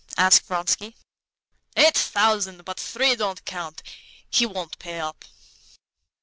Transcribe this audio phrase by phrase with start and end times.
[0.17, 0.95] asked Vronsky.
[1.77, 2.65] "Eight thousand.
[2.65, 3.83] But three don't count;
[4.31, 5.23] he won't pay up."